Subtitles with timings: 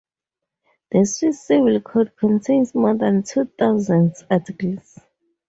[0.91, 4.97] The Swiss Civil Code contains more than two thousands articles.